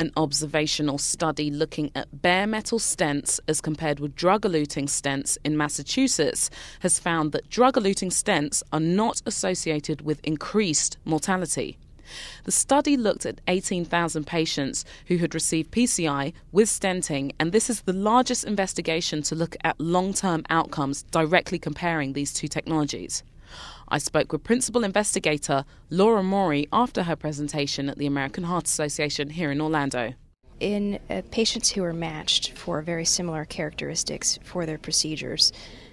An 0.00 0.12
observational 0.16 0.96
study 0.96 1.50
looking 1.50 1.90
at 1.94 2.22
bare 2.22 2.46
metal 2.46 2.78
stents 2.78 3.38
as 3.46 3.60
compared 3.60 4.00
with 4.00 4.16
drug 4.16 4.44
eluting 4.46 4.86
stents 4.86 5.36
in 5.44 5.58
Massachusetts 5.58 6.48
has 6.78 6.98
found 6.98 7.32
that 7.32 7.50
drug 7.50 7.74
eluting 7.74 8.10
stents 8.10 8.62
are 8.72 8.80
not 8.80 9.20
associated 9.26 10.00
with 10.00 10.24
increased 10.24 10.96
mortality. 11.04 11.76
The 12.44 12.50
study 12.50 12.96
looked 12.96 13.26
at 13.26 13.42
18,000 13.46 14.26
patients 14.26 14.86
who 15.08 15.18
had 15.18 15.34
received 15.34 15.70
PCI 15.70 16.32
with 16.50 16.70
stenting, 16.70 17.32
and 17.38 17.52
this 17.52 17.68
is 17.68 17.82
the 17.82 17.92
largest 17.92 18.44
investigation 18.44 19.20
to 19.24 19.34
look 19.34 19.54
at 19.64 19.78
long 19.78 20.14
term 20.14 20.46
outcomes 20.48 21.02
directly 21.10 21.58
comparing 21.58 22.14
these 22.14 22.32
two 22.32 22.48
technologies. 22.48 23.22
I 23.88 23.98
spoke 23.98 24.32
with 24.32 24.44
principal 24.44 24.84
investigator 24.84 25.64
Laura 25.90 26.22
Mauri 26.22 26.68
after 26.72 27.04
her 27.04 27.16
presentation 27.16 27.88
at 27.88 27.98
the 27.98 28.06
American 28.06 28.44
Heart 28.44 28.66
Association 28.66 29.30
here 29.30 29.50
in 29.50 29.60
Orlando. 29.60 30.14
In 30.60 30.98
uh, 31.08 31.22
patients 31.30 31.70
who 31.70 31.82
were 31.82 31.92
matched 31.92 32.52
for 32.52 32.82
very 32.82 33.04
similar 33.04 33.44
characteristics 33.44 34.38
for 34.44 34.66
their 34.66 34.78
procedures, 34.78 35.52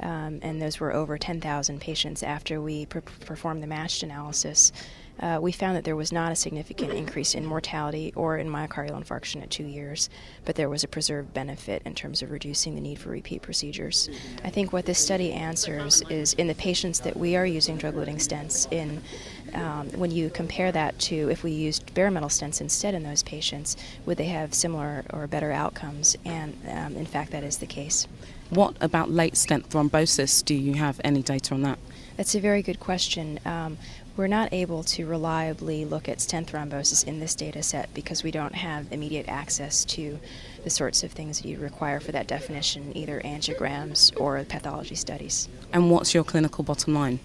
um, 0.00 0.40
and 0.42 0.60
those 0.60 0.80
were 0.80 0.92
over 0.92 1.16
10,000 1.16 1.80
patients 1.80 2.22
after 2.22 2.60
we 2.60 2.86
per- 2.86 3.00
performed 3.00 3.62
the 3.62 3.66
matched 3.66 4.02
analysis, 4.02 4.72
uh, 5.20 5.38
we 5.40 5.52
found 5.52 5.76
that 5.76 5.84
there 5.84 5.96
was 5.96 6.12
not 6.12 6.32
a 6.32 6.36
significant 6.36 6.92
increase 6.92 7.34
in 7.34 7.44
mortality 7.44 8.12
or 8.14 8.38
in 8.38 8.48
myocardial 8.48 9.02
infarction 9.02 9.42
at 9.42 9.50
two 9.50 9.64
years, 9.64 10.08
but 10.44 10.54
there 10.54 10.68
was 10.68 10.84
a 10.84 10.88
preserved 10.88 11.32
benefit 11.34 11.82
in 11.84 11.94
terms 11.94 12.22
of 12.22 12.30
reducing 12.30 12.74
the 12.74 12.80
need 12.80 12.98
for 12.98 13.10
repeat 13.10 13.42
procedures. 13.42 14.08
I 14.44 14.50
think 14.50 14.72
what 14.72 14.86
this 14.86 14.98
study 14.98 15.32
answers 15.32 16.02
is 16.08 16.34
in 16.34 16.46
the 16.46 16.54
patients 16.54 17.00
that 17.00 17.16
we 17.16 17.36
are 17.36 17.46
using 17.46 17.76
drug-eluting 17.76 18.16
stents 18.16 18.70
in. 18.72 19.02
Um, 19.54 19.88
when 19.92 20.10
you 20.10 20.28
compare 20.28 20.70
that 20.72 20.98
to 21.00 21.30
if 21.30 21.42
we 21.42 21.52
used 21.52 21.94
bare 21.94 22.10
metal 22.10 22.28
stents 22.28 22.60
instead 22.60 22.94
in 22.94 23.02
those 23.02 23.22
patients, 23.22 23.78
would 24.04 24.18
they 24.18 24.26
have 24.26 24.52
similar 24.52 25.04
or 25.10 25.26
better 25.26 25.52
outcomes? 25.52 26.16
And 26.26 26.54
um, 26.68 26.96
in 26.96 27.06
fact, 27.06 27.30
that 27.32 27.42
is 27.42 27.56
the 27.56 27.66
case. 27.66 28.06
What 28.50 28.76
about 28.80 29.10
late 29.10 29.36
stent 29.36 29.68
thrombosis? 29.70 30.44
Do 30.44 30.54
you 30.54 30.74
have 30.74 31.00
any 31.02 31.22
data 31.22 31.54
on 31.54 31.62
that? 31.62 31.78
That's 32.18 32.34
a 32.34 32.40
very 32.40 32.62
good 32.62 32.80
question. 32.80 33.38
Um, 33.44 33.78
we're 34.16 34.26
not 34.26 34.52
able 34.52 34.82
to 34.82 35.06
reliably 35.06 35.84
look 35.84 36.08
at 36.08 36.20
stent 36.20 36.50
thrombosis 36.50 37.06
in 37.06 37.20
this 37.20 37.36
data 37.36 37.62
set 37.62 37.94
because 37.94 38.24
we 38.24 38.32
don't 38.32 38.56
have 38.56 38.92
immediate 38.92 39.28
access 39.28 39.84
to 39.84 40.18
the 40.64 40.68
sorts 40.68 41.04
of 41.04 41.12
things 41.12 41.40
that 41.40 41.48
you 41.48 41.60
require 41.60 42.00
for 42.00 42.10
that 42.10 42.26
definition, 42.26 42.90
either 42.96 43.20
angiograms 43.20 44.12
or 44.20 44.42
pathology 44.42 44.96
studies. 44.96 45.48
And 45.72 45.92
what's 45.92 46.12
your 46.12 46.24
clinical 46.24 46.64
bottom 46.64 46.92
line? 46.92 47.20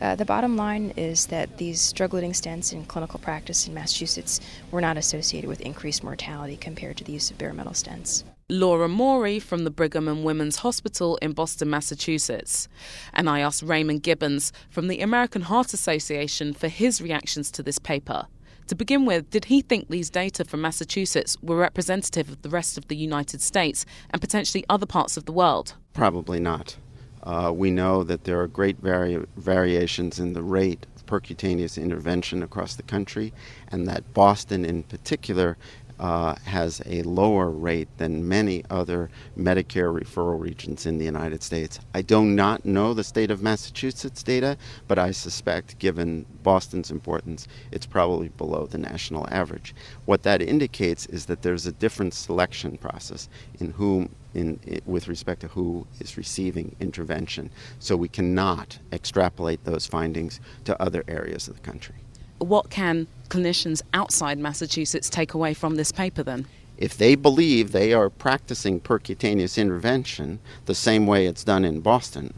Uh, 0.00 0.14
the 0.14 0.24
bottom 0.24 0.56
line 0.56 0.92
is 0.96 1.26
that 1.26 1.58
these 1.58 1.92
drug-eluting 1.92 2.30
stents 2.30 2.72
in 2.72 2.84
clinical 2.86 3.18
practice 3.18 3.68
in 3.68 3.74
Massachusetts 3.74 4.40
were 4.70 4.80
not 4.80 4.96
associated 4.96 5.48
with 5.48 5.60
increased 5.60 6.02
mortality 6.02 6.56
compared 6.56 6.96
to 6.96 7.04
the 7.04 7.12
use 7.12 7.30
of 7.30 7.36
bare 7.36 7.52
metal 7.52 7.72
stents. 7.72 8.24
Laura 8.48 8.88
Mauri 8.88 9.38
from 9.38 9.64
the 9.64 9.70
Brigham 9.70 10.08
and 10.08 10.24
Women's 10.24 10.56
Hospital 10.56 11.16
in 11.22 11.32
Boston, 11.32 11.70
Massachusetts. 11.70 12.66
And 13.12 13.30
I 13.30 13.40
asked 13.40 13.62
Raymond 13.62 14.02
Gibbons 14.02 14.52
from 14.70 14.88
the 14.88 15.00
American 15.02 15.42
Heart 15.42 15.72
Association 15.72 16.52
for 16.52 16.68
his 16.68 17.00
reactions 17.00 17.50
to 17.52 17.62
this 17.62 17.78
paper. 17.78 18.26
To 18.66 18.74
begin 18.74 19.04
with, 19.04 19.30
did 19.30 19.46
he 19.46 19.62
think 19.62 19.88
these 19.88 20.10
data 20.10 20.44
from 20.44 20.62
Massachusetts 20.62 21.36
were 21.42 21.56
representative 21.56 22.28
of 22.28 22.42
the 22.42 22.48
rest 22.48 22.78
of 22.78 22.88
the 22.88 22.96
United 22.96 23.40
States 23.40 23.84
and 24.10 24.20
potentially 24.20 24.64
other 24.68 24.86
parts 24.86 25.16
of 25.16 25.26
the 25.26 25.32
world? 25.32 25.74
Probably 25.92 26.40
not. 26.40 26.76
Uh, 27.22 27.52
we 27.54 27.70
know 27.70 28.02
that 28.02 28.24
there 28.24 28.40
are 28.40 28.46
great 28.46 28.78
vari- 28.78 29.24
variations 29.36 30.18
in 30.18 30.32
the 30.32 30.42
rate 30.42 30.86
of 30.96 31.06
percutaneous 31.06 31.80
intervention 31.80 32.42
across 32.42 32.74
the 32.74 32.82
country, 32.82 33.32
and 33.68 33.86
that 33.86 34.14
Boston 34.14 34.64
in 34.64 34.82
particular 34.82 35.56
uh, 36.00 36.34
has 36.46 36.80
a 36.86 37.02
lower 37.02 37.50
rate 37.50 37.88
than 37.98 38.26
many 38.26 38.64
other 38.70 39.10
Medicare 39.36 39.92
referral 39.94 40.40
regions 40.40 40.86
in 40.86 40.96
the 40.96 41.04
United 41.04 41.42
States. 41.42 41.78
I 41.94 42.00
do 42.00 42.24
not 42.24 42.64
know 42.64 42.94
the 42.94 43.04
state 43.04 43.30
of 43.30 43.42
Massachusetts 43.42 44.22
data, 44.22 44.56
but 44.88 44.98
I 44.98 45.10
suspect, 45.10 45.78
given 45.78 46.24
Boston's 46.42 46.90
importance, 46.90 47.46
it's 47.70 47.84
probably 47.84 48.30
below 48.30 48.66
the 48.66 48.78
national 48.78 49.28
average. 49.30 49.74
What 50.06 50.22
that 50.22 50.40
indicates 50.40 51.04
is 51.06 51.26
that 51.26 51.42
there's 51.42 51.66
a 51.66 51.72
different 51.72 52.14
selection 52.14 52.78
process 52.78 53.28
in 53.58 53.72
whom 53.72 54.08
in, 54.34 54.58
with 54.86 55.08
respect 55.08 55.40
to 55.40 55.48
who 55.48 55.86
is 56.00 56.16
receiving 56.16 56.76
intervention. 56.80 57.50
So 57.78 57.96
we 57.96 58.08
cannot 58.08 58.78
extrapolate 58.92 59.64
those 59.64 59.86
findings 59.86 60.40
to 60.64 60.80
other 60.80 61.04
areas 61.08 61.48
of 61.48 61.54
the 61.54 61.60
country 61.60 61.96
what 62.40 62.70
can 62.70 63.06
clinicians 63.28 63.82
outside 63.94 64.38
Massachusetts 64.38 65.08
take 65.08 65.34
away 65.34 65.54
from 65.54 65.76
this 65.76 65.92
paper 65.92 66.22
then? 66.22 66.46
If 66.76 66.96
they 66.96 67.14
believe 67.14 67.72
they 67.72 67.92
are 67.92 68.08
practicing 68.08 68.80
percutaneous 68.80 69.58
intervention 69.58 70.40
the 70.64 70.74
same 70.74 71.06
way 71.06 71.26
it's 71.26 71.44
done 71.44 71.64
in 71.64 71.80
Boston, 71.80 72.32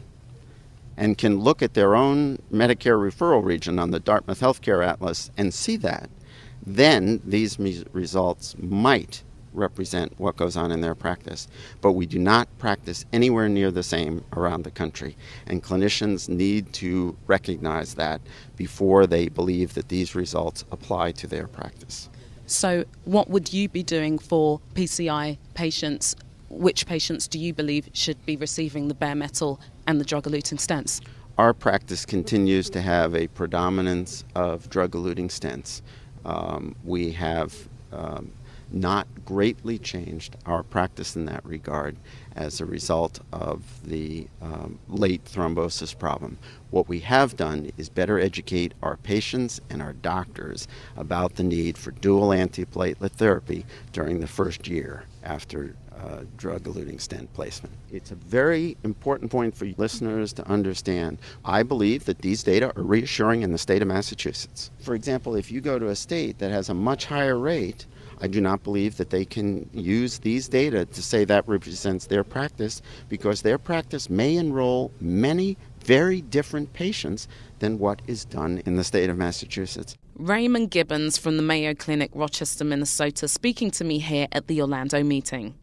and 0.95 1.17
can 1.17 1.39
look 1.39 1.63
at 1.63 1.73
their 1.73 1.95
own 1.95 2.37
Medicare 2.51 2.99
referral 2.99 3.43
region 3.43 3.79
on 3.79 3.89
the 3.89 3.99
Dartmouth 3.99 4.41
Healthcare 4.41 4.85
Atlas 4.85 5.31
and 5.37 5.51
see 5.51 5.75
that, 5.77 6.09
then 6.65 7.19
these 7.25 7.57
results 7.93 8.55
might 8.59 9.23
represent 9.53 10.19
what 10.19 10.37
goes 10.37 10.55
on 10.55 10.71
in 10.71 10.81
their 10.81 10.95
practice. 10.95 11.47
But 11.81 11.93
we 11.93 12.05
do 12.05 12.19
not 12.19 12.47
practice 12.57 13.05
anywhere 13.13 13.49
near 13.49 13.71
the 13.71 13.83
same 13.83 14.23
around 14.33 14.63
the 14.63 14.71
country. 14.71 15.15
And 15.47 15.63
clinicians 15.63 16.29
need 16.29 16.73
to 16.73 17.15
recognize 17.27 17.95
that 17.95 18.21
before 18.55 19.07
they 19.07 19.29
believe 19.29 19.73
that 19.73 19.89
these 19.89 20.15
results 20.15 20.65
apply 20.71 21.11
to 21.13 21.27
their 21.27 21.47
practice. 21.47 22.09
So, 22.45 22.83
what 23.05 23.29
would 23.29 23.53
you 23.53 23.69
be 23.69 23.83
doing 23.83 24.19
for 24.19 24.59
PCI 24.75 25.37
patients? 25.53 26.15
Which 26.49 26.85
patients 26.85 27.27
do 27.27 27.39
you 27.39 27.53
believe 27.53 27.89
should 27.93 28.23
be 28.25 28.35
receiving 28.35 28.89
the 28.89 28.93
bare 28.93 29.15
metal 29.15 29.59
and 29.87 29.99
the 29.99 30.05
drug 30.05 30.25
eluting 30.25 30.59
stents? 30.59 31.01
Our 31.37 31.53
practice 31.53 32.05
continues 32.05 32.69
to 32.71 32.81
have 32.81 33.15
a 33.15 33.27
predominance 33.27 34.23
of 34.35 34.69
drug 34.69 34.91
eluting 34.91 35.29
stents. 35.29 35.81
Um, 36.25 36.75
we 36.83 37.11
have 37.11 37.55
um, 37.91 38.31
not 38.73 39.07
greatly 39.25 39.77
changed 39.77 40.35
our 40.45 40.63
practice 40.63 41.15
in 41.15 41.25
that 41.25 41.45
regard 41.45 41.95
as 42.35 42.59
a 42.59 42.65
result 42.65 43.19
of 43.31 43.61
the 43.83 44.27
um, 44.41 44.79
late 44.89 45.23
thrombosis 45.25 45.97
problem. 45.97 46.37
What 46.71 46.89
we 46.89 46.99
have 47.01 47.37
done 47.37 47.71
is 47.77 47.89
better 47.89 48.19
educate 48.19 48.73
our 48.81 48.97
patients 48.97 49.61
and 49.69 49.81
our 49.81 49.93
doctors 49.93 50.67
about 50.97 51.35
the 51.35 51.43
need 51.43 51.77
for 51.77 51.91
dual 51.91 52.29
antiplatelet 52.29 53.11
therapy 53.11 53.65
during 53.91 54.19
the 54.19 54.27
first 54.27 54.67
year 54.67 55.05
after 55.23 55.75
uh, 55.99 56.21
drug 56.37 56.63
eluting 56.63 56.99
stent 56.99 57.31
placement. 57.33 57.75
It's 57.91 58.11
a 58.11 58.15
very 58.15 58.77
important 58.83 59.31
point 59.31 59.55
for 59.55 59.65
listeners 59.77 60.33
to 60.33 60.47
understand. 60.47 61.19
I 61.45 61.63
believe 61.63 62.05
that 62.05 62.19
these 62.19 62.43
data 62.43 62.73
are 62.75 62.83
reassuring 62.83 63.41
in 63.43 63.51
the 63.51 63.57
state 63.57 63.81
of 63.81 63.87
Massachusetts. 63.87 64.71
For 64.79 64.95
example, 64.95 65.35
if 65.35 65.51
you 65.51 65.61
go 65.61 65.79
to 65.79 65.89
a 65.89 65.95
state 65.95 66.39
that 66.39 66.51
has 66.51 66.69
a 66.69 66.73
much 66.73 67.05
higher 67.05 67.37
rate 67.37 67.85
I 68.23 68.27
do 68.27 68.39
not 68.39 68.63
believe 68.63 68.95
that 68.97 69.09
they 69.09 69.25
can 69.25 69.69
use 69.73 70.19
these 70.19 70.47
data 70.47 70.85
to 70.85 71.03
say 71.03 71.25
that 71.25 71.45
represents 71.45 72.07
their 72.07 72.23
practice 72.23 72.81
because 73.09 73.41
their 73.41 73.57
practice 73.57 74.09
may 74.09 74.37
enroll 74.37 74.91
many 75.01 75.57
very 75.83 76.21
different 76.21 76.71
patients 76.71 77.27
than 77.59 77.79
what 77.79 78.01
is 78.07 78.23
done 78.23 78.61
in 78.65 78.77
the 78.77 78.83
state 78.85 79.09
of 79.09 79.17
Massachusetts. 79.17 79.97
Raymond 80.15 80.71
Gibbons 80.71 81.17
from 81.17 81.35
the 81.35 81.43
Mayo 81.43 81.73
Clinic, 81.73 82.11
Rochester, 82.13 82.63
Minnesota, 82.63 83.27
speaking 83.27 83.71
to 83.71 83.83
me 83.83 83.99
here 83.99 84.27
at 84.31 84.47
the 84.47 84.61
Orlando 84.61 85.03
meeting. 85.03 85.55